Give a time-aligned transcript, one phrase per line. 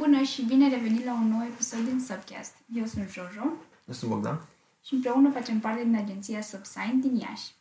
[0.00, 2.54] Bună și bine revenit la un nou episod din Subcast.
[2.74, 3.44] Eu sunt Jojo
[3.86, 4.40] Eu sunt Bogdan.
[4.84, 7.54] și împreună facem parte din agenția Subsign din Iași.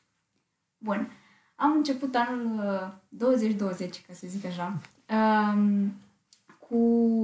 [0.77, 1.11] Bun,
[1.55, 4.79] am început anul uh, 2020, ca să zic așa,
[5.09, 5.93] um,
[6.69, 6.77] cu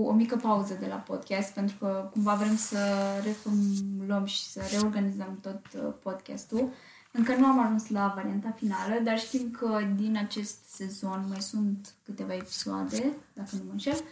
[0.05, 2.77] o mică pauză de la podcast, pentru că cumva vrem să
[3.23, 6.69] reformulăm și să reorganizăm tot uh, podcastul.
[7.11, 11.93] Încă nu am ajuns la varianta finală, dar știm că din acest sezon mai sunt
[12.03, 14.03] câteva episoade, dacă nu mă înșel.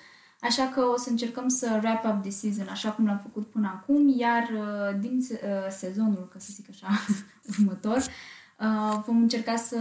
[0.43, 3.67] Așa că o să încercăm să wrap up the season așa cum l-am făcut până
[3.67, 6.87] acum, iar uh, din se- uh, sezonul, ca să zic așa,
[7.59, 9.77] următor, uh, vom încerca să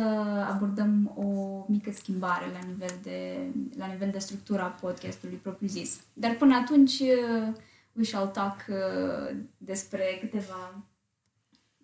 [0.52, 6.00] abordăm o mică schimbare la nivel de, la nivel de structura podcastului propriu-zis.
[6.12, 7.54] Dar până atunci uh,
[7.92, 10.84] we shall talk uh, despre câteva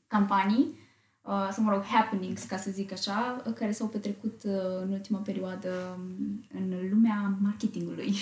[0.06, 0.87] campanii
[1.28, 4.92] uh, sau, mă rog, happenings, ca să zic așa, uh, care s-au petrecut uh, în
[4.92, 8.14] ultima perioadă um, în lumea marketingului.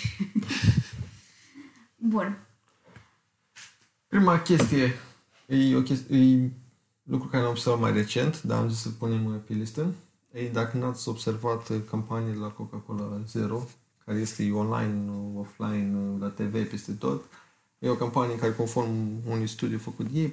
[2.13, 2.39] Bun.
[4.07, 4.95] Prima chestie
[5.47, 6.51] e, o chestie, e
[7.03, 9.95] lucru care l-am observat mai recent, dar am zis să punem pe listă.
[10.33, 13.69] Ei, dacă n-ați observat uh, campania de la Coca-Cola Zero,
[14.05, 17.25] care este online, uh, offline, uh, la TV, peste tot,
[17.79, 18.89] e o campanie în care, conform
[19.31, 20.33] unui studiu făcut ei,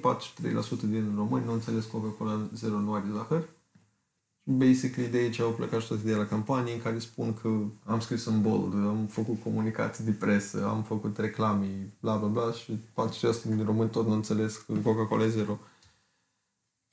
[0.80, 3.48] din români nu înțeles Coca-Cola Zero nu are zahăr.
[4.46, 7.48] Basically, de aici au plecat și toate de la campanii în care spun că
[7.84, 12.52] am scris în bold, am făcut comunicații de presă, am făcut reclame, bla bla bla
[12.52, 15.58] și 40% din români tot nu înțeles că Coca-Cola e zero.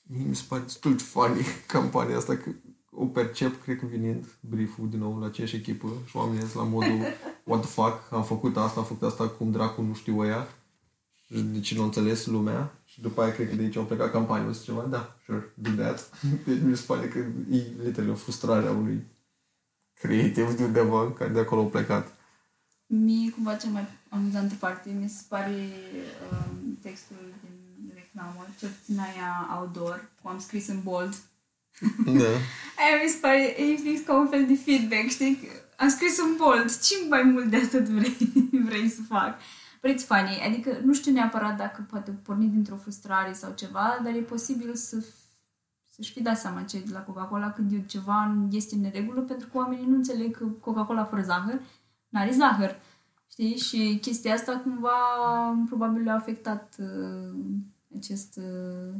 [0.02, 2.50] Mie mi se pare destul de funny campania asta, că
[2.90, 6.68] o percep, cred că venind brieful din nou la aceeași echipă și oamenii sunt la
[6.68, 6.98] modul
[7.44, 10.48] what the fuck, am făcut asta, am făcut asta, cum dracu nu știu ăia.
[11.52, 12.72] De ce nu înțeles lumea?
[12.84, 15.52] Și după aia cred că de aici au plecat campanii, o să ceva, da, sure,
[15.54, 16.10] do that.
[16.46, 17.18] Deci mi se pare că
[17.50, 19.06] e literally o frustrare a unui
[19.94, 22.12] creativ de undeva care de acolo au plecat.
[22.86, 25.68] Mie, cumva, cea mai amuzantă parte mi se pare
[26.30, 31.14] um, textul din reclamă, cel puțin aia outdoor, cu am scris în bold.
[32.06, 32.32] Da.
[32.82, 35.48] Aia mi se pare, e fix ca un fel de feedback, știi?
[35.82, 38.32] Am scris în bold, ce mai mult de atât vrei,
[38.68, 39.38] vrei să fac?
[39.80, 44.14] But it's funny, adică nu știu neapărat dacă poate porni dintr-o frustrare sau ceva, dar
[44.14, 45.04] e posibil să
[45.94, 49.48] să-și fi dat seama cei de la Coca-Cola când e ceva este în neregulă, pentru
[49.48, 51.60] că oamenii nu înțeleg că Coca-Cola fără zahăr
[52.08, 52.76] n-are zahăr.
[53.30, 53.56] Știi?
[53.56, 54.90] Și chestia asta cumva
[55.66, 57.34] probabil a afectat uh,
[57.98, 58.94] acest, uh,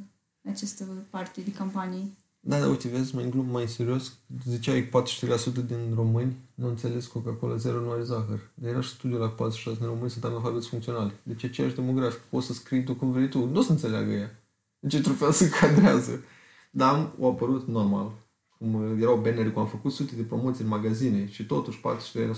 [0.50, 2.16] această parte de campanii.
[2.40, 4.12] Da, da, uite, vezi, mai în glumă, mai serios,
[4.48, 8.50] ziceai că 43% din români nu înțeles Coca-Cola Zero nu are zahăr.
[8.54, 11.12] Dar era și studiul la 46 din români sunt analfabeți funcționali.
[11.22, 12.20] Deci aceeași demografic.
[12.20, 13.46] Poți să scrii tu cum vrei tu.
[13.46, 14.42] Nu o să înțeleagă ea.
[14.78, 16.22] Deci într-un fel se cadrează.
[16.70, 18.12] Dar am, au apărut normal.
[18.58, 21.82] Cum uh, erau bannere cum am făcut sute de promoții în magazine și totuși 43%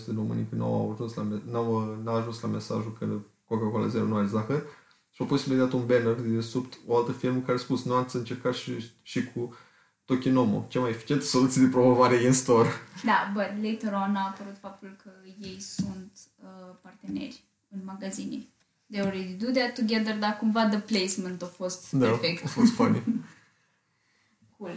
[0.07, 3.07] din români că nu au ajuns la, me- n-au, n-au ajuns la mesajul că
[3.45, 4.63] Coca-Cola Zero nu are zahăr
[5.11, 7.95] și au pus imediat un banner de sub o altă firmă care a spus nu
[7.95, 9.55] ați încercat și, și cu
[10.05, 12.69] Tokinomo, cea mai eficientă soluție de promovare in store.
[13.05, 15.11] Da, but later on a apărut faptul că
[15.41, 16.11] ei sunt
[16.43, 18.47] uh, parteneri în magazine.
[18.91, 22.45] They already do that together, dar cumva the placement a fost Da, perfect.
[22.45, 23.03] a fost funny.
[24.59, 24.71] Cool.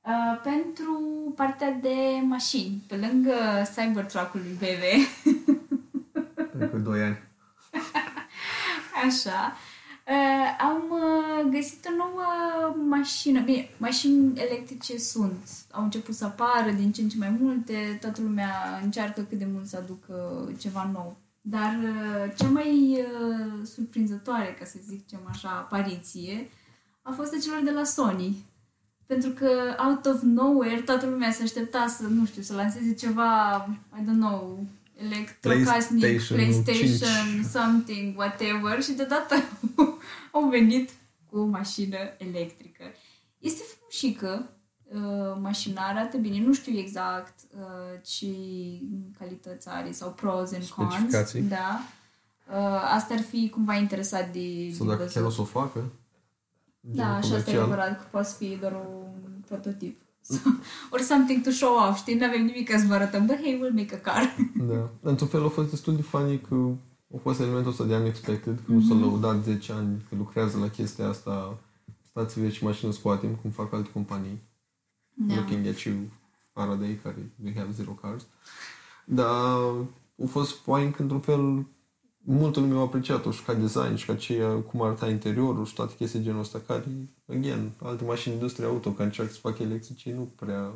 [0.00, 0.92] Uh, pentru
[1.36, 3.32] partea de mașini, pe lângă
[3.76, 4.82] Cybertruck-ul lui BV,
[6.56, 7.18] Cred că 2 ani.
[9.06, 9.56] Așa.
[10.10, 12.24] Uh, am uh, găsit o nouă
[12.88, 13.40] mașină.
[13.40, 15.48] Bine, mașini electrice sunt.
[15.70, 17.98] Au început să apară din ce în ce mai multe.
[18.00, 21.16] Toată lumea încearcă cât de mult să aducă ceva nou.
[21.40, 26.50] Dar uh, cea mai uh, surprinzătoare, ca să zicem așa, apariție
[27.02, 28.44] a fost a celor de la Sony.
[29.06, 29.50] Pentru că
[29.88, 33.56] out of nowhere toată lumea se aștepta să, nu știu, să lanseze ceva,
[33.98, 37.46] I don't know, electrocasnic, PlayStation PlayStation, 5.
[37.46, 39.34] something, whatever și deodată
[40.32, 40.90] au venit
[41.26, 42.84] cu o mașină electrică.
[43.38, 44.50] Este frumușică,
[44.92, 48.26] uh, mașina arată bine, nu știu exact uh, ce
[49.18, 50.92] calități are sau pros and cons.
[50.92, 51.40] Specificații.
[51.42, 51.80] Da.
[52.50, 55.14] Uh, asta ar fi cumva interesat de, Sau de dacă văzut.
[55.14, 55.92] chiar o să o facă.
[56.80, 57.62] Da, gen și asta e comercial.
[57.62, 60.00] adevărat că poate să fie doar un prototip.
[60.92, 62.14] Or something to show off, știi?
[62.14, 64.36] Nu avem nimic ca să vă arătăm, but hey, we'll make a car.
[64.54, 64.90] Da.
[65.00, 66.54] Într-un fel a fost destul de funny că
[67.14, 69.02] a fost elementul ăsta de unexpected, că nu s-a Mhm.
[69.02, 71.58] lăudat 10 ani că lucrează la chestia asta,
[72.10, 74.40] stați vezi ce mașină scoatem, cum fac alte companii.
[75.14, 75.34] Da.
[75.34, 75.94] Looking at you,
[76.52, 78.26] Faraday, care we have zero cars.
[79.04, 79.26] Dar
[80.22, 81.66] a fost fain că într-un fel
[82.24, 85.94] multă lume a apreciat-o și ca design și ca ce, cum arăta interiorul și toate
[85.94, 86.84] chestii genul ăsta care,
[87.28, 90.72] again, alte mașini industrie auto care încearcă să facă electrice nu prea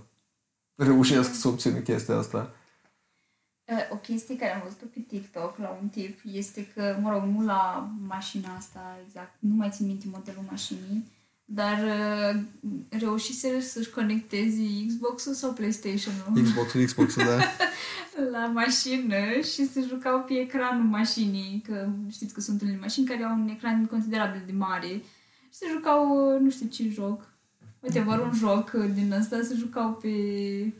[0.74, 2.50] reușesc să obțină chestia asta.
[3.64, 7.22] Uh, O chestie care am văzut pe TikTok la un tip este că, mă rog,
[7.22, 11.12] nu la mașina asta exact, nu mai țin minte modelul mașinii,
[11.44, 12.40] dar uh,
[12.88, 17.38] reușiseră să-și conecteze Xbox-ul sau PlayStation-ul Xbox-ul, Xbox-ul, da.
[18.38, 23.22] la mașină și se jucau pe ecranul mașinii, că știți că sunt unele mașini care
[23.22, 25.02] au un ecran considerabil de mare
[25.40, 27.33] și se jucau, uh, nu știu ce joc,
[27.84, 30.08] uite, vor un joc uh, din ăsta, se jucau pe,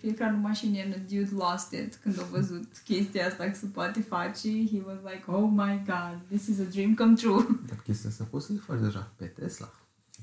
[0.01, 3.67] pe ecranul mașinii and a dude lost it când a văzut chestia asta că se
[3.67, 4.49] poate face.
[4.49, 7.47] He was like, oh my god, this is a dream come true.
[7.69, 9.69] Dar chestia asta poți să le faci deja pe Tesla.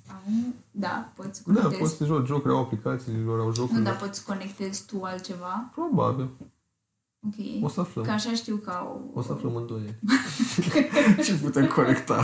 [0.07, 1.79] Am, da, poți Da, conectezi.
[1.81, 3.83] poți să joci jocuri, au aplicațiile lor, au nu, jocuri.
[3.83, 5.71] dar poți conectezi tu altceva.
[5.73, 6.29] Probabil.
[7.27, 7.63] Ok.
[7.63, 8.03] O să aflăm.
[8.05, 9.11] Că așa știu că au...
[9.13, 9.99] O să aflăm în doi ani.
[11.25, 12.23] Ce putem conecta?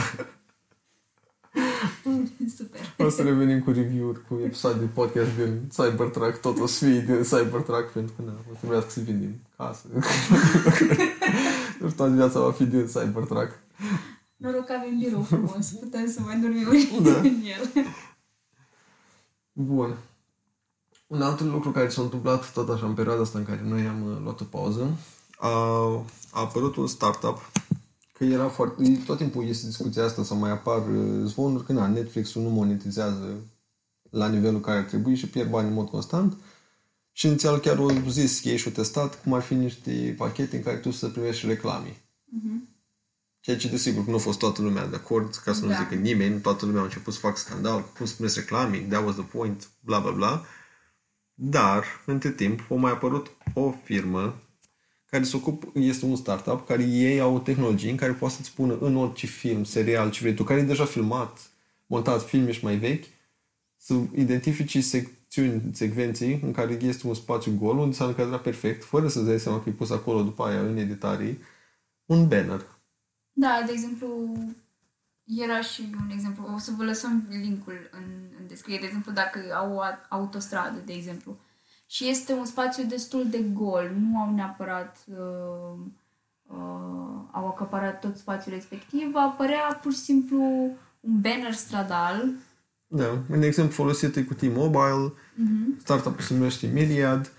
[2.57, 3.05] Super.
[3.07, 6.99] O să revenim cu review-uri, cu episoade de podcast din Cybertruck, tot o să fie
[6.99, 9.87] din Cybertruck, pentru că na, o să trebuiască să vindim casă.
[11.79, 13.59] Deci toată viața va fi din Cybertruck.
[14.37, 17.17] Noroc că avem birou frumos, putem să mai dormim Da.
[17.19, 17.85] în el.
[19.51, 19.97] Bun.
[21.07, 24.03] Un alt lucru care s-a întâmplat tot așa în perioada asta în care noi am
[24.03, 24.97] uh, luat o pauză,
[25.37, 25.49] a,
[26.31, 27.51] a apărut un startup
[28.17, 28.99] că era foarte...
[29.05, 33.35] Tot timpul este discuția asta să mai apar uh, zvonuri că na, Netflix-ul nu monetizează
[34.09, 36.37] la nivelul care ar trebui și pierd bani în mod constant.
[37.11, 40.63] Și inițial chiar au zis ei și au testat cum ar fi niște pachete în
[40.63, 42.01] care tu să primești reclame.
[42.25, 42.69] Mhm.
[43.39, 45.75] Ceea ce, desigur, nu a fost toată lumea de acord, ca să nu Da.
[45.77, 49.15] zică nimeni, toată lumea a început să facă scandal, cum să puneți reclame, that was
[49.15, 50.45] the point, bla bla bla.
[51.33, 54.35] Dar, între timp, a mai apărut o firmă
[55.09, 58.47] care se ocupă, este un startup, care ei au o tehnologie în care poate să-ți
[58.47, 61.49] spună în orice film, serial, ce vrei tu, care e deja filmat,
[61.85, 63.05] montat filme și mai vechi,
[63.77, 69.07] să identifici secțiuni, secvenții în care este un spațiu gol unde s-a încadrat perfect, fără
[69.07, 71.37] să-ți dai seama că e pus acolo după aia în editare,
[72.05, 72.65] un banner.
[73.33, 74.37] Da, de exemplu,
[75.23, 78.03] era și un exemplu, o să vă lăsăm linkul în,
[78.39, 81.37] în descriere, de exemplu, dacă au o a- autostradă, de exemplu,
[81.89, 85.79] și este un spațiu destul de gol, nu au neapărat uh,
[86.47, 86.55] uh,
[87.31, 90.41] au acaparat tot spațiul respectiv, va apărea pur și simplu
[90.99, 92.29] un banner stradal.
[92.87, 95.79] Da, un exemplu folosit e cu T-Mobile, Mhm.
[95.79, 97.31] startup-ul se numește Myriad.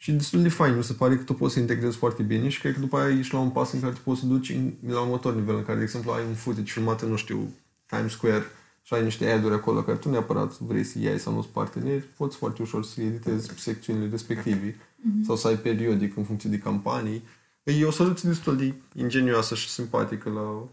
[0.00, 2.60] Și destul de fain, mi se pare că tu poți să integrezi foarte bine și
[2.60, 4.72] cred că după aia ești la un pas în care tu poți să duci în,
[4.86, 7.54] la următor nivel, în care, de exemplu, ai un footage filmat în, nu știu,
[7.86, 8.42] Times Square
[8.88, 12.02] și ai niște ad-uri acolo care tu neapărat vrei să iei sau nu sunt parteneri,
[12.02, 15.24] poți foarte ușor să editezi secțiunile respective Mhm.
[15.24, 17.22] sau să ai periodic în funcție de campanii.
[17.62, 20.68] E o soluție destul de ingenioasă și simpatică la...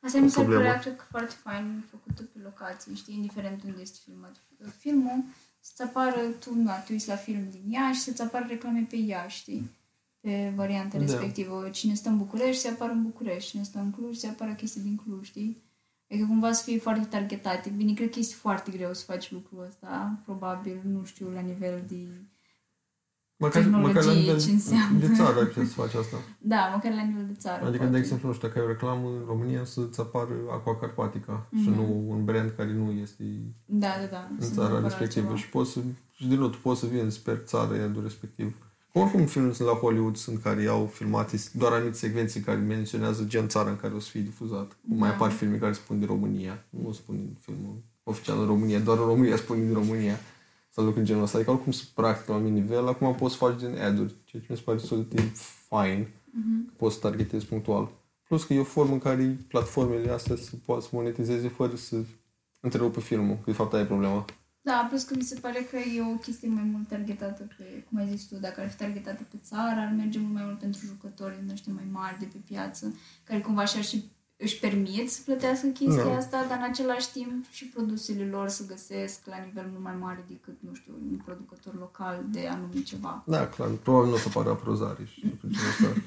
[0.00, 0.60] Asta mi se problemă.
[0.62, 4.36] părea, cred că, foarte fain făcută pe locație, știi, indiferent unde este filmat
[4.78, 5.24] filmul,
[5.60, 9.38] să-ți apară, tu, na, te uiți la film din Iași, să-ți apară reclame pe Iași,
[9.38, 9.70] știi,
[10.20, 11.02] pe varianta Da.
[11.04, 11.68] respectivă.
[11.72, 14.80] Cine stă în București, se apară în București, cine stă în Cluj, se apară chestii
[14.80, 15.62] din Cluj, știi?
[16.10, 17.68] Adică cumva să fie foarte targetate.
[17.76, 21.84] Bine, cred că este foarte greu să faci lucrul ăsta, probabil, nu știu, la nivel
[21.88, 21.96] de...
[23.38, 24.98] Măcar, Tehnologie, măcar la nivel ce înseamnă.
[24.98, 26.16] de țară ai putea să faci asta.
[26.38, 27.62] Da, măcar la nivel de țară.
[27.64, 27.92] Adică, poate.
[27.92, 31.68] de exemplu, nu știu, dacă ai o reclamă în România să-ți apară Aqua Carpatica și
[31.68, 31.74] Mhm.
[31.78, 33.24] nu un brand care nu este
[33.64, 34.28] Da, da, da.
[34.32, 35.26] în sunt țara neapărat respectivă.
[35.28, 35.44] altceva.
[35.46, 35.80] Și poți să,
[36.12, 38.65] și din nou, tu poți să vinzi pe țară iadul respectiv.
[38.98, 43.48] Oricum, filmele sunt la Hollywood, sunt care au filmate doar anumite secvenții care menționează gen
[43.48, 44.76] țara în care o să fie difuzat.
[44.80, 44.96] Da.
[44.96, 46.64] Mai apar filme care spun din România.
[46.70, 50.18] Nu spun filmul oficial în România, doar în România spun din România.
[50.70, 51.36] Sau lucruri genul ăsta.
[51.36, 52.88] Adică oricum sunt practic la un anumit nivel.
[52.88, 55.22] Acum poți să faci din ad-uri, ceea ce mi se pare destul de
[55.68, 56.12] fine.
[56.30, 56.72] Mhm.
[56.76, 57.90] Poți să targetezi punctual.
[58.28, 61.96] Plus că e o formă în care platformele astea să poată să monetizeze fără să
[62.60, 63.34] întrerupă filmul.
[63.34, 64.24] Că de fapt aia e problema.
[64.68, 67.98] Da, plus că mi se pare că e o chestie mai mult targetată pe, cum
[67.98, 70.80] ai zis tu, dacă ar fi targetată pe țară, ar merge mult mai mult pentru
[70.86, 72.94] jucători din ăștia mai mari de pe piață,
[73.24, 74.04] care cumva și și
[74.36, 76.16] își permit să plătească chestia Da.
[76.16, 80.24] asta, dar în același timp și produsele lor să găsesc la nivel mult mai mare
[80.28, 83.22] decât, nu știu, un producător local de anumit ceva.
[83.26, 83.68] Da, clar.
[83.68, 86.02] Probabil nu o să apară aprozare și lucruri genul ăsta.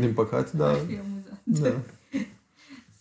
[0.00, 0.74] Din păcate, Ar dar...
[0.76, 1.40] fi amuzant.
[1.44, 1.72] Da.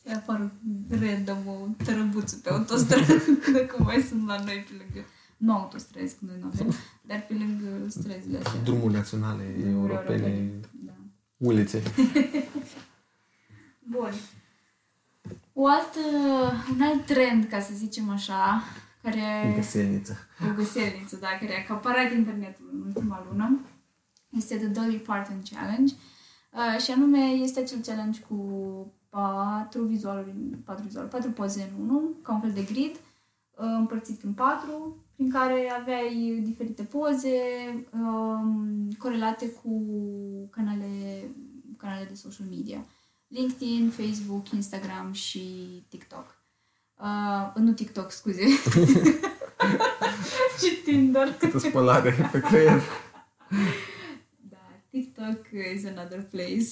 [0.09, 0.51] Să apară
[0.89, 3.13] random o tărăbuță pe autostradă,
[3.75, 5.07] cum mai sunt la noi pe lângă...
[5.37, 8.61] Nu autostrăzi, că noi nu avem, dar pe lângă străzile astea.
[8.63, 10.91] Drumuri naționale Drumuri europene, Da.
[11.37, 11.83] ulițe.
[13.91, 14.11] Bun.
[15.53, 15.99] O altă,
[16.73, 18.63] un alt trend, ca să zicem așa,
[19.01, 19.53] care...
[19.55, 20.17] Găselniță.
[20.49, 23.59] o găselniță, da, care a acaparat internetul în ultima lună,
[24.29, 25.93] este The Dolly Parton Challenge.
[26.51, 28.35] Uh, și anume este acel challenge cu
[29.09, 30.33] patru vizualuri,
[30.65, 35.03] patru vizualuri, patru poze în unul, ca un fel de grid, uh, împărțit în patru,
[35.15, 37.39] prin care aveai diferite poze
[37.91, 39.71] um, corelate cu
[40.49, 41.23] canale,
[41.77, 42.85] canale de social media.
[43.27, 45.39] LinkedIn, Facebook, Instagram și
[45.89, 46.37] TikTok.
[46.99, 48.47] Uh, nu TikTok, scuze.
[50.61, 51.33] și Tinder.
[51.33, 52.81] Câtă spălare pe creier.
[54.91, 56.67] Da, TikTok is another place.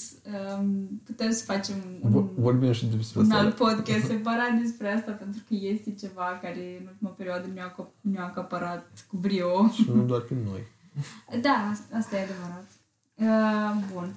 [0.59, 3.43] Um, putem să facem un, Vorbim și despre un asta.
[3.43, 8.01] alt podcast separat despre asta, pentru că este ceva care în ultima perioadă ne-a, acop-
[8.01, 9.69] ne-a acaparat cu brio.
[9.73, 10.61] Și nu doar pe noi.
[11.41, 12.67] Da, asta e adevărat.
[13.15, 14.13] Uh, bun.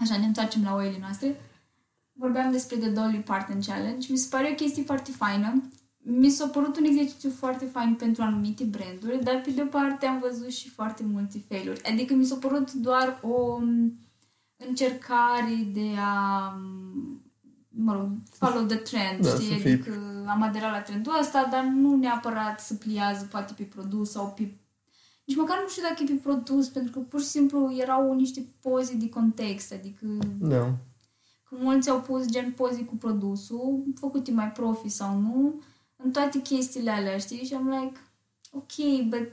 [0.00, 1.40] Așa, ne întoarcem la oile noastre.
[2.12, 4.06] Vorbeam despre The Dolly Parton Challenge.
[4.10, 5.62] Mi se pare o chestie foarte faină.
[6.12, 10.06] Mi s-a părut un exercițiu foarte fain pentru anumite branduri, dar pe de o parte
[10.06, 11.82] am văzut și foarte multe failuri.
[11.84, 13.92] Adică mi s-a părut doar o m,
[14.68, 17.22] încercare de a m,
[17.68, 19.46] mă rog, follow the trend, Da, știi?
[19.48, 23.62] să fii- Adică am aderat la trendul ăsta, dar nu neapărat să pliază poate pe
[23.62, 24.54] produs sau pe
[25.24, 28.46] nici măcar nu știu dacă e pe produs, pentru că pur și simplu erau niște
[28.60, 30.06] poze de context, adică
[30.38, 30.76] Da.
[31.44, 35.60] că mulți au pus gen poze cu produsul, făcute mai profi sau nu,
[36.02, 37.44] în toate chestiile alea, știi?
[37.44, 38.00] Și am like,
[38.50, 39.32] ok, but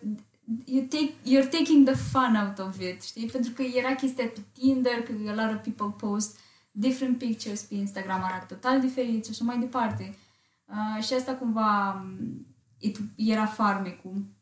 [0.65, 3.25] you take, you're taking the fun out of it, știi?
[3.25, 6.39] Pentru că era chestia pe Tinder, că a lot of people post
[6.71, 10.15] different pictures pe Instagram, arată total diferit și așa mai departe.
[10.65, 12.45] Uh, și asta cumva um,
[12.77, 14.36] it, era farmecul uh,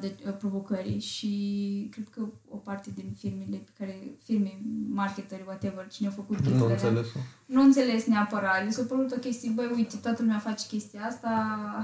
[0.00, 5.88] de uh, provocării și cred că o parte din firmele pe care, firme, marketeri, whatever,
[5.88, 7.18] cine a făcut Nu chestiile alea, înțeles-o.
[7.46, 8.64] nu înțeles neapărat.
[8.64, 11.28] Le s-a părut o chestie, băi, uite, toată lumea face chestia asta,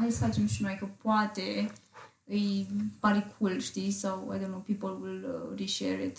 [0.00, 1.70] hai să facem și noi, că poate
[2.24, 2.66] îi
[3.00, 3.90] pare cool, știi?
[3.90, 6.18] Sau, I don't know, people will uh, reshare it.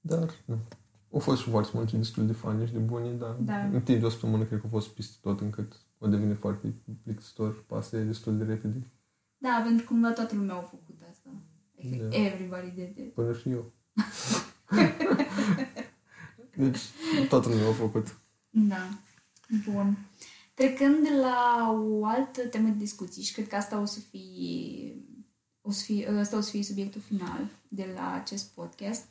[0.00, 0.58] Dar, nu.
[1.12, 3.56] Au fost și foarte multe destul de fani și de bune, dar Da.
[3.64, 6.74] în timp de o săptămână cred că au fost peste tot încât o devine foarte
[7.02, 8.90] plictisitor și pasă destul de repede.
[9.44, 11.30] Da, pentru că cumva toată lumea a făcut asta.
[11.76, 12.16] Like, Da.
[12.16, 13.12] everybody did it.
[13.12, 13.72] Până și eu.
[16.56, 16.78] deci,
[17.28, 18.16] toată lumea a făcut.
[18.50, 18.88] Da.
[19.70, 19.96] Bun.
[20.54, 24.94] Trecând la o altă temă de discuții și cred că asta o să fie,
[25.60, 29.04] o să fie, asta o să fie subiectul final de la acest podcast,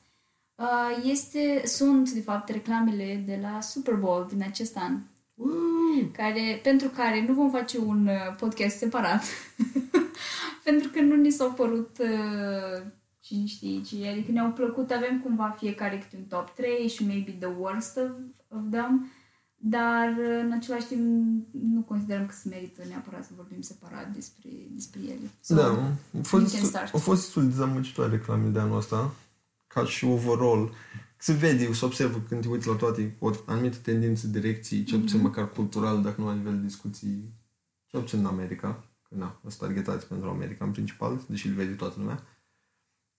[0.56, 5.00] uh, este, sunt, de fapt, reclamele de la Super Bowl din acest an,
[6.12, 9.24] care, pentru care nu vom face un uh, podcast separat,
[10.64, 12.86] pentru că nu ni s-au părut uh,
[13.20, 17.32] cine știe ce, adică ne-au plăcut, avem cumva fiecare câte un top 3 și maybe
[17.32, 18.10] the worst of,
[18.48, 19.12] of them,
[19.56, 24.50] dar uh, în același timp nu considerăm că se merită neapărat să vorbim separat despre,
[24.70, 25.30] despre ele.
[25.42, 26.94] So, da, au fost, you can destul, start.
[26.94, 29.14] au fost destul de dezamăgitoare reclamele de anul ăsta,
[29.68, 30.72] ca și overall.
[31.18, 35.18] Se vede, se observă când te uiți la toate, o anumită tendință, direcții, cel puțin
[35.18, 35.26] Mhm.
[35.26, 37.34] măcar cultural, dacă nu la nivel de discuții,
[37.86, 41.74] cel puțin în America, că na, sunt targetați pentru America în principal, deși îl vede
[41.74, 42.24] toată lumea.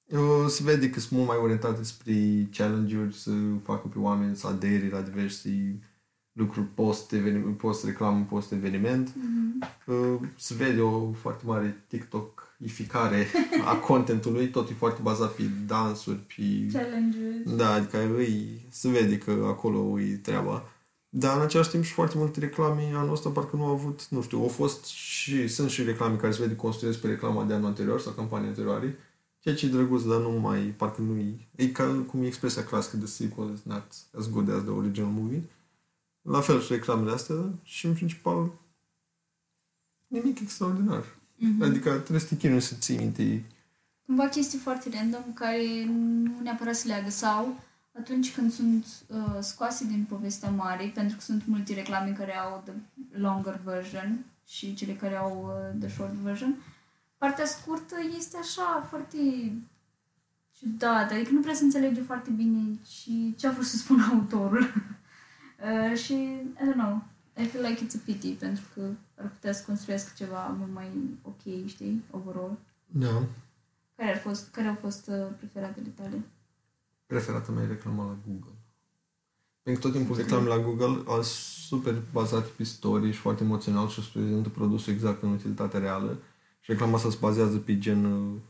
[0.05, 3.31] Uh, Se vede că sunt mult mai orientate spre challenge-uri, să
[3.63, 5.79] facă pe oameni să adere la diverse
[6.33, 9.15] lucruri post-eveniment, post-reclamă, post-eveniment.
[9.15, 9.63] Mhm.
[9.87, 13.27] Uh, se vede o foarte mare TikTok-ificare
[13.73, 16.67] a contentului, tot e foarte bazat pe dansuri, pe...
[16.73, 17.57] Challenge-uri.
[17.57, 20.69] Da, adică îi, se vede că acolo e treaba.
[21.17, 24.23] Dar în același timp și foarte multe reclame anul ăsta parcă nu au avut, nu
[24.23, 27.67] știu, au fost și, sunt și reclame care se vede construiesc pe reclama de anul
[27.67, 28.99] anterior sau campanii anterioare,
[29.39, 32.65] ceea ce e drăguț, dar nu mai, parcă nu e, e ca cum e expresia
[32.65, 33.87] clasică de sequel is not
[34.19, 35.43] as good as the original movie.
[36.23, 38.51] La fel și reclamele astea și în principal
[40.07, 41.05] nimic extraordinar.
[41.37, 41.63] Mhm.
[41.63, 43.45] Adică trebuie să te chinui să ții minte
[44.07, 47.61] Cumva chestii foarte random care nu neapărat se leagă sau
[47.99, 52.63] atunci când sunt uh, scoase din povestea mare, pentru că sunt multe reclame care au
[52.65, 52.73] the
[53.19, 56.57] longer version și cele care au uh, the short version,
[57.19, 59.19] partea scurtă este așa foarte
[60.59, 64.63] ciudată, adică nu prea se înțelege foarte bine și ce a vrut să spună autorul.
[65.91, 67.03] uh, și, I don't know,
[67.37, 70.91] I feel like it's a pity pentru că ar putea să construiască ceva mult mai
[71.23, 72.59] ok, știi, overall.
[72.87, 73.23] Da.
[73.97, 76.23] Care, ar fost, care au fost uh, preferatele tale?
[77.15, 78.59] Preferata mea e reclama la Google.
[79.63, 81.23] Pentru că tot timpul reclame la Google au
[81.69, 86.19] super bazate pe story și foarte emoțional și îți prezintă produsul exact în utilitatea reală.
[86.61, 88.41] Și reclama asta se bazează pe gen, uh,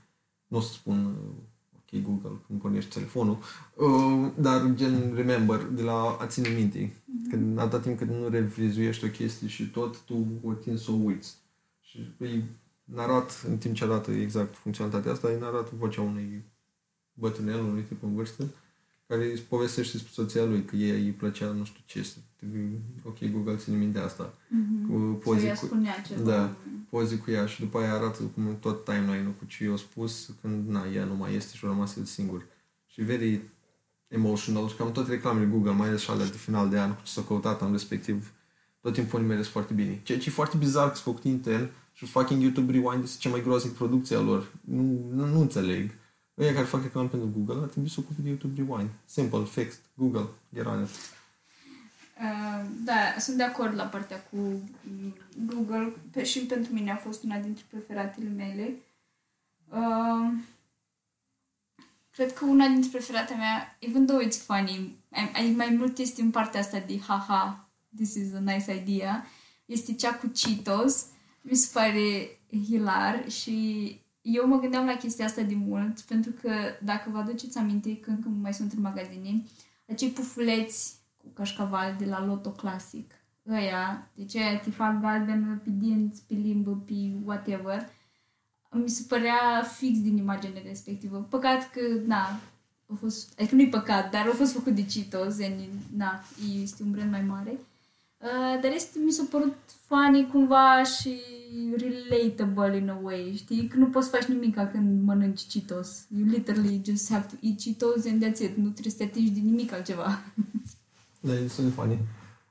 [0.47, 1.35] nu o să spun uh,
[1.76, 3.38] ok Google când pornești telefonul,
[3.75, 7.02] uh, dar gen remember, de la a ține minte.
[7.30, 10.94] Când atâta timp cât nu revizuiești o chestie și tot, tu o tin să o
[10.94, 11.37] uiți.
[11.80, 12.44] Și îi
[12.85, 16.52] narat, în timp ce arată exact funcționalitatea asta, îi narată vocea unui
[17.14, 18.44] bătrânel, unui tip în vârstă,
[19.06, 22.06] care își povestește despre soția lui, că ei îi plăcea nu știu ce.
[23.02, 24.35] Ok, Google ține minte asta.
[24.49, 24.87] Mhm.
[24.88, 26.30] Cu Sau poze ea cu, spunea ceva.
[26.30, 26.56] da.
[26.90, 30.68] poze cu ea și după aia arată cum tot timeline-ul cu ce i-a spus când
[30.68, 32.47] na, ea nu mai este și a rămas el singur.
[32.87, 33.40] Și very
[34.09, 37.00] emotional și cam toate reclamele Google, mai ales și alea de final de an cu
[37.04, 38.33] ce s-au căutat am respectiv,
[38.80, 40.00] tot timpul nimeresc foarte bine.
[40.02, 43.30] Ceea ce e foarte bizar că s-a făcut Intel și fucking YouTube Rewind este cea
[43.30, 44.52] mai groaznic producția lor.
[44.61, 45.90] Nu, nu, nu înțeleg.
[46.38, 48.90] Ăia care fac reclamă pentru Google ar trebui să ocupe de YouTube Rewind.
[49.04, 50.88] Simple, fixed, Google, get on it.
[52.20, 55.14] Uh, da, sunt de acord la partea cu mm,
[55.46, 58.74] Google pe, și pentru mine a fost una dintre preferatele mele.
[59.68, 60.32] Uh,
[62.10, 66.22] cred că una dintre preferatele mea, even though it's funny, ai, ai mai mult este
[66.22, 69.26] în partea asta de haha, this is a nice idea,
[69.66, 71.06] este cea cu Cheetos.
[71.40, 76.50] Mi se pare hilar și eu mă gândeam la chestia asta de mult, pentru că
[76.83, 79.45] dacă vă aduceți aminte când, când mai sunt în magazine,
[79.88, 83.12] acei pufuleți cu cașcaval de la Lotto Classic,
[83.49, 87.90] ăia, deci aia te fac galben pe dinți, pe limbă, pe whatever,
[88.71, 91.19] mi se părea fix din imaginea respectivă.
[91.19, 92.40] Păcat că, na,
[92.87, 95.61] a fost, adică nu-i păcat, dar a fost făcut de Cheetos, and,
[95.97, 96.25] na,
[96.62, 97.59] este un brand mai mare.
[98.25, 101.21] Uh, dar este, mi s-a părut funny cumva și
[101.76, 103.66] relatable in a way, știi?
[103.66, 106.07] Că nu poți să faci nimic când mănânci Cheetos.
[106.16, 108.57] You literally just have to eat Cheetos and that's it.
[108.57, 110.23] Nu trebuie să te atingi de nimic altceva.
[111.21, 111.99] Da, e destul de funny.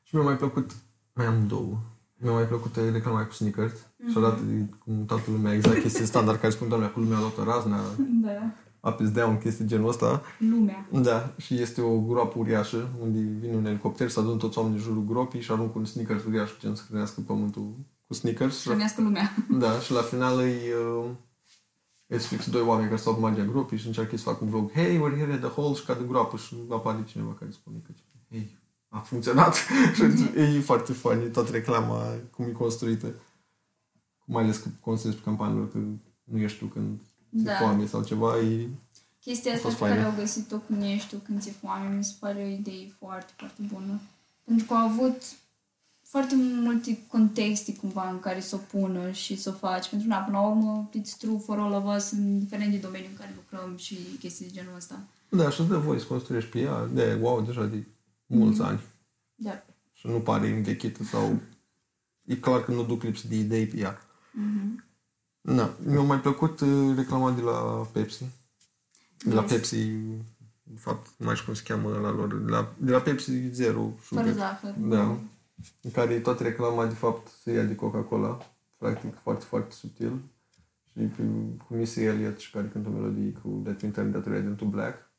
[0.04, 0.72] Și mi-a mai plăcut,
[1.14, 1.82] mai am două.
[2.18, 4.12] Mi-a mai plăcut reclama cu Snickers mm-hmm.
[4.12, 7.20] și arată de- cum toată lumea, exact chestii standard care spun, doamne, cu lumea a
[7.20, 8.54] luat razna, da.
[8.84, 10.22] Up is down, chestii genul ăsta.
[10.40, 10.88] Lumea.
[10.92, 14.84] Da, și este o groapă uriașă unde vine un elicopter, să adună toți oamenii în
[14.84, 17.76] jurul gropii și aruncă un Snickers uriaș, gen să hrănească pământul
[18.08, 18.60] cu Snickers.
[18.60, 19.36] Și la, Hrănească lumea.
[19.64, 20.58] da, și la final îi,
[21.00, 21.10] uh,
[22.08, 24.72] îți fix doi oameni care stau pe marginea gropii și încearcă să facă un vlog.
[24.72, 27.82] Hey, we're here at the hole și cade în groapă și apare cineva care spune
[27.86, 27.92] că
[28.30, 29.56] hey, a funcționat.
[29.96, 30.04] și
[30.36, 33.14] e foarte funny toată reclama cum e construită.
[34.26, 35.78] Mai ales că construiesc pe campaniilor că
[36.24, 37.54] nu ești tu când ți-e Da.
[37.58, 38.68] foame sau ceva, e
[39.20, 40.10] Chestia A asta fost pe care faină.
[40.16, 43.34] au găsit-o cu nu ești tu când ți-e foame, mi se pare o idee foarte,
[43.38, 44.00] foarte bună.
[44.44, 45.22] Pentru că au avut
[46.04, 49.90] foarte multe contexte cumva în care să o pună și să o faci.
[49.90, 53.10] Pentru că, na, până la urmă, it's true for all of us, indiferent de domeniul
[53.12, 55.00] în care lucrăm și chestii de genul ăsta.
[55.30, 56.86] Da, și îți dă voie să construiești pe ea.
[56.86, 57.84] De, wow, deja de
[58.26, 58.68] mulți Mhm.
[58.70, 58.80] ani.
[59.36, 59.64] Da.
[59.94, 61.40] Și nu pare învechită sau...
[62.26, 63.98] E clar că nu duc lipsă de idei pe ea.
[64.32, 64.84] Mhm.
[65.46, 65.74] Da.
[65.86, 68.26] Mi-a mai plăcut uh, reclama de la Pepsi.
[69.24, 69.52] De la Yes.
[69.52, 69.76] Pepsi,
[70.64, 72.36] de fapt, nu mai știu cum se cheamă la lor.
[72.36, 74.60] De la, de la Pepsi Zero Fără Sugar.
[74.62, 74.76] zahăr.
[74.78, 75.18] Da.
[75.82, 78.38] În care toată reclama, de fapt, se ia de Coca-Cola.
[78.78, 80.12] Practic, foarte, foarte subtil.
[80.92, 81.24] Și pe,
[81.68, 84.66] cu Missy Elliott și care cântă o melodie cu Let me turn that red into
[84.66, 85.12] black.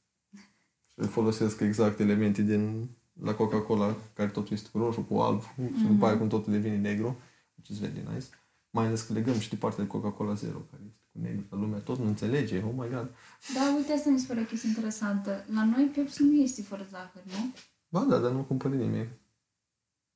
[1.02, 2.88] Și folosesc exact elemente din
[3.22, 6.76] la Coca-Cola, care totul este cu roșu, cu alb, și după aia cum totul devine
[6.76, 7.16] negru,
[7.56, 8.26] which is very nice.
[8.74, 11.56] Mai ales că legăm și de partea de Coca-Cola Zero, care este cu negru, la
[11.58, 13.10] lumea tot nu înțelege, oh my god.
[13.54, 15.44] Da, uite, asta mi se pare o chestie interesantă.
[15.54, 17.52] La noi Pepsi nu este fără zahăr, nu?
[17.88, 19.08] Ba da, dar nu cumpără nimeni.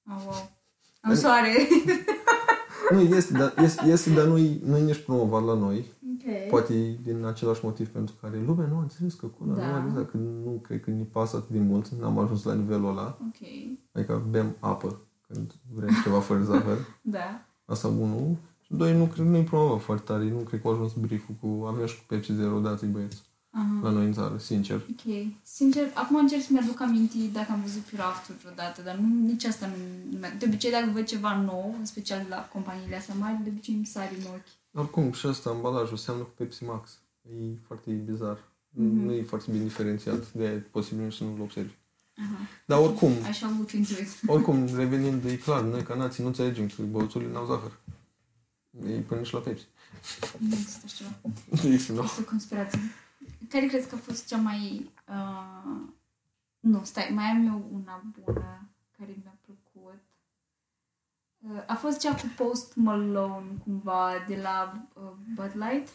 [0.05, 0.51] Ah, wow.
[1.01, 1.53] Am soare.
[2.93, 5.85] Nu, este, dar, este, este, dar nu-i, nu-i nici promovat la noi.
[6.13, 6.49] ok.
[6.49, 9.67] Poate e din același motiv pentru care lumea nu a înțeles că cola Da.
[9.67, 12.55] nu are zahăr, că nu cred că ne pasă atât de mult, n-am ajuns la
[12.55, 13.19] nivelul ăla.
[13.27, 13.49] Ok.
[13.93, 16.79] Adică bem apă când vrem ceva fără zahăr.
[17.17, 17.47] Da.
[17.69, 18.37] Asta unul.
[18.63, 20.25] Și doi, nu cred, nu-i promovat foarte tare.
[20.25, 23.23] Nu cred că a ajuns brieful cu avem și cu Pepsi Zero, dați băieți.
[23.51, 23.81] Aha.
[23.83, 24.77] La noi în țară, sincer.
[24.77, 25.15] Ok.
[25.43, 29.45] Sincer, acum încerc să mi-aduc aminte dacă am văzut pe rafturi vreodată, dar nu, nici
[29.45, 29.75] asta nu...
[30.11, 33.43] nu mi-a- De obicei, dacă văd ceva nou, în special de la companiile astea mari,
[33.43, 34.81] de obicei îmi sari în ochi.
[34.83, 36.99] Oricum, și asta, ambalajul seamănă cu Pepsi Max.
[37.23, 37.35] E
[37.67, 38.39] foarte bizar.
[38.71, 39.05] Mhm.
[39.05, 40.33] Nu e foarte bine diferențiat.
[40.33, 41.73] De e posibil să nu-l observi.
[42.19, 42.37] Aha.
[42.67, 44.09] Dar oricum, Așa look into it.
[44.27, 47.79] oricum, revenind, e clar, noi ca nații nu înțelegem că băuțurile n-au zahăr.
[48.87, 49.67] E până și la Pepsi.
[50.39, 51.35] Nu există așa ceva.
[51.63, 52.03] Deci, nu.
[52.03, 52.81] Este o conspirație.
[53.49, 54.91] Care crezi că a fost cea mai...
[55.09, 55.81] Uh...
[56.61, 60.03] Nu, stai, mai am eu una bună care mi-a plăcut.
[61.39, 65.03] Uh, a fost cea cu Post Malone, cumva, de la uh,
[65.35, 65.89] Bud Light.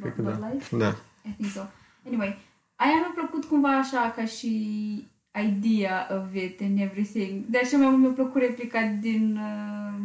[0.00, 0.48] Cred că Bud da.
[0.48, 0.70] Light?
[0.70, 0.88] Da.
[1.24, 1.60] I think so.
[2.06, 2.38] Anyway,
[2.76, 5.08] aia mi-a plăcut cumva așa ca și
[5.46, 7.44] idea of it and everything.
[7.48, 10.00] De așa mi-a, mi-a plăcut replica din, uh,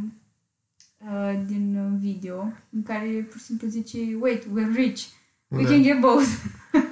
[1.12, 5.04] uh, din uh, video în care pur și simplu zice Wait, we're rich.
[5.48, 5.70] We Da.
[5.70, 6.28] can get both.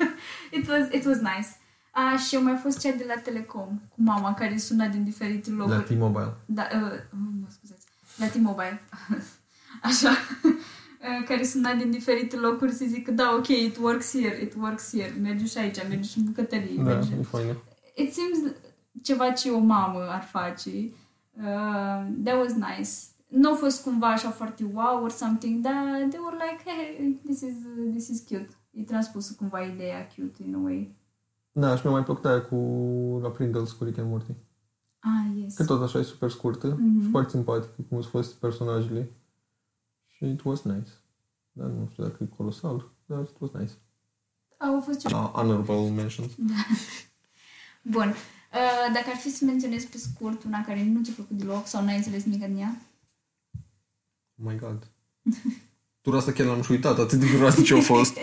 [0.58, 1.48] it, was, it was nice.
[1.92, 5.50] A, și eu mai fost cea de la Telecom cu mama care suna din diferite
[5.52, 5.76] locuri.
[5.78, 6.34] La T-Mobile.
[6.46, 7.86] Da, uh, oh, mă scuzați.
[8.18, 8.82] La T-Mobile.
[9.90, 10.10] Așa.
[10.50, 14.90] uh, care suna din diferite locuri să zică da, ok, it works here, it works
[14.92, 16.76] here, mergi și aici, mergi și în bucătărie.
[16.76, 17.12] Da, mergi.
[17.20, 17.58] e faină.
[17.96, 18.54] It seems
[19.04, 20.70] ceva ce o mamă ar face.
[21.38, 22.90] Uh, that was nice.
[23.28, 27.42] Nu a fost cumva așa foarte wow or something, dar they were like, hey, this
[27.42, 27.54] is,
[27.92, 28.50] this is cute.
[28.72, 30.96] E transpus cumva ideea cute in a way.
[31.52, 32.56] Da, și mi-a mai plăcut aia cu
[33.22, 34.32] la Pringles cu Rick and Morty.
[35.00, 35.56] Ah, yes.
[35.56, 37.02] Că tot așa e super scurtă Mhm.
[37.04, 39.12] și foarte simpatic cum au fost personajele.
[40.08, 40.90] Și it was nice.
[41.52, 43.72] Dar nu știu dacă e colosal, dar it was nice.
[44.58, 45.24] Au fost ceva.
[45.24, 46.32] Uh, honorable mentions.
[47.84, 48.08] Bun.
[48.08, 51.84] Uh, dacă ar fi să menționez pe scurt una care nu ți-a plăcut deloc sau
[51.84, 52.76] n-ai înțeles nimic din ea,
[54.36, 54.88] Oh my god.
[56.02, 58.18] Tura asta chiar l-am și uitat, atât de groasă ce a fost.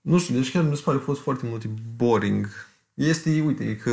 [0.00, 2.46] nu știu, deci chiar mi se pare că a fost foarte mult boring.
[2.94, 3.90] Este, uite, e că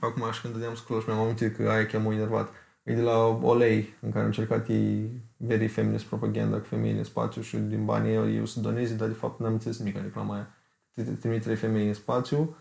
[0.00, 2.52] acum și când dădeam scroll și mi-am amintit că aia chiar m-a enervat.
[2.82, 7.04] E de la Olei, în care au încercat ei very feminist propaganda cu femeile în
[7.04, 9.96] spațiu și din banii ei ei o să doneze, dar de fapt n-am înțeles nimic
[9.96, 10.54] în reclama aia.
[10.92, 12.56] Te- te Trimit trei femei în spațiu,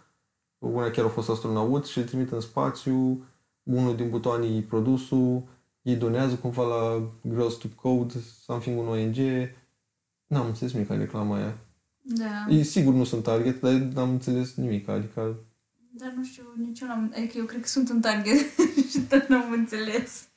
[0.74, 3.24] una chiar a fost astronaut și îl trimit în spațiu,
[3.64, 5.44] unul din butoanii produsul,
[5.82, 9.16] ei donează cumva la Girls to Code, something un ONG.
[10.28, 11.58] N-am înțeles nimic în reclama aia.
[12.02, 12.46] da.
[12.50, 14.88] E sigur nu sunt target, dar n-am înțeles nimic.
[14.88, 15.36] Adică,
[15.92, 17.14] Dar nu știu, nici eu n-am...
[17.18, 18.38] Adică eu cred că sunt un target
[18.92, 20.28] și tot n-am înțeles.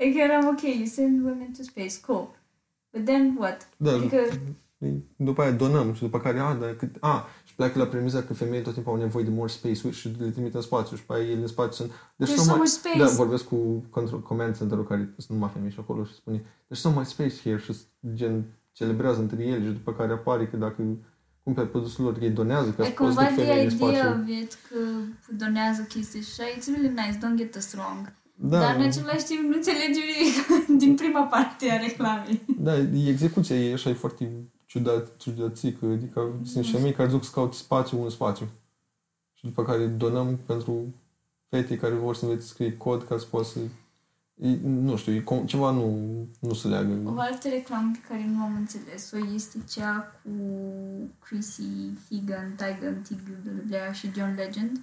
[0.00, 2.28] Adică eram ok, you send women to space, cool.
[2.92, 3.68] But then what?
[3.76, 4.16] da, Adică,
[5.16, 8.34] după aia donăm și după care, a, dar cât, a, și pleacă la premiza că
[8.34, 11.14] femeile tot timpul au nevoie de more space și le trimit în spațiu și pe
[11.14, 11.90] aia ele în spațiu sunt...
[12.16, 12.98] Deci there's nu so mai- much space.
[12.98, 13.56] Da, vorbesc cu
[13.90, 17.34] control, command center-ul care sunt numai femei și acolo și spune There's so much space
[17.42, 17.74] here și
[18.14, 20.82] gen celebrează între ele și după care apare că dacă
[21.42, 23.86] cumperi produsul lor, ei donează ca e să poți cumva duc the femei în idea
[23.88, 24.10] spațiu.
[24.22, 24.76] of it că
[25.36, 28.12] donează chestii și așa, it's really nice, don't get us wrong.
[28.36, 30.36] Da, Dar în același timp nu înțelegi nimic
[30.82, 32.44] din prima parte a reclamei.
[32.58, 34.30] da, e execuția e așa, e foarte
[34.74, 38.48] ciudat, ciudățică, adică sunt niște femei care duc să caut spațiu în spațiu.
[39.32, 40.94] Și după care donăm pentru
[41.48, 43.58] fete care vor să învețe să scrie cod ca să poată să...
[44.34, 46.08] E, nu știu, e, com- ceva nu,
[46.40, 47.12] nu se leagă.
[47.16, 50.30] O altă reclamă pe care nu am înțeles-o este cea cu
[51.18, 51.62] Chrissy
[52.08, 54.80] Teigen, Teigen, Teigen și John Legend.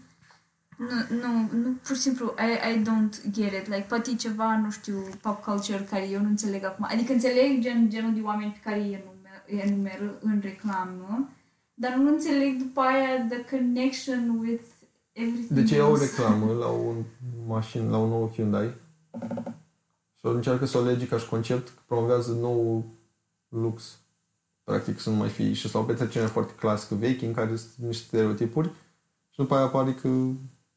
[0.78, 3.68] Nu, nu, nu, pur și simplu, I, I don't get it.
[3.68, 6.88] Like, poate e ceva, nu știu, pop culture care eu nu înțeleg acum.
[6.90, 9.11] Adică înțeleg gen, genul de oameni pe care îi enumer,
[9.56, 11.30] enumeră în reclamă,
[11.74, 14.64] dar nu înțeleg după aia the connection with
[15.12, 16.06] everything Deci ei au o else.
[16.06, 17.04] reclamă la un
[17.48, 18.74] mașină, la un nou Hyundai
[20.16, 22.86] și încearcă să o lege ca și concept că promovează nou
[23.48, 24.00] lux.
[24.64, 27.88] Practic să nu mai fie și sau o petrecere foarte clasică veche în care sunt
[27.88, 28.68] niște stereotipuri
[29.30, 30.10] și după aia apare că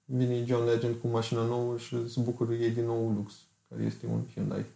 [0.05, 3.35] vine John Legend cu mașina nouă și se bucură ei din nou lux,
[3.69, 4.67] care este un Hyundai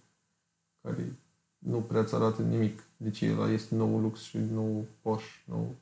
[0.82, 1.18] care
[1.58, 2.87] nu prea îți arată nimic.
[3.00, 5.74] Deci ăla este nou lux și nou Porsche, nou...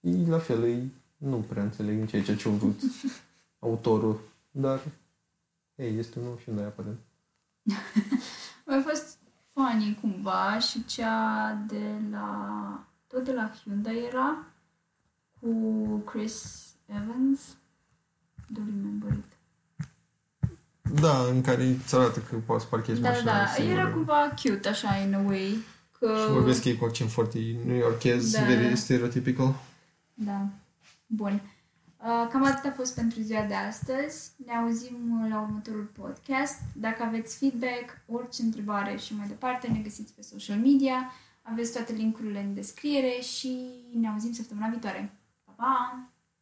[0.00, 0.82] E la fel, e,
[1.16, 2.80] nu prea înțeleg nici aici ce-a vrut
[3.58, 4.80] autorul, dar
[5.74, 6.98] ei, este un nou Hyundai aparent.
[8.66, 9.18] A fost
[9.52, 12.86] funny cumva și cea de la...
[13.06, 14.46] Tot de la Hyundai era
[15.40, 15.48] cu
[16.04, 17.56] Chris Evans.
[18.52, 19.38] Don't remember it.
[21.00, 23.46] Da, în care îți arată că poți să parchezi Da, da, mașina da.
[23.46, 23.80] singură.
[23.80, 25.58] Era cumva cute așa, in a way.
[26.00, 26.24] Că...
[26.26, 28.42] Și vorbesc ei cu accent foarte new-yorkez, Da.
[28.42, 29.54] very stereotypical.
[30.14, 30.46] Da.
[31.06, 31.40] Bun.
[32.02, 34.30] Uh, Cam atât a fost pentru ziua de astăzi.
[34.46, 36.58] Ne auzim la următorul podcast.
[36.74, 41.12] Dacă aveți feedback, orice întrebare și mai departe, ne găsiți pe social media.
[41.42, 43.58] Aveți toate linkurile în descriere și
[44.00, 45.12] ne auzim săptămâna viitoare.
[45.44, 46.09] Pa, pa!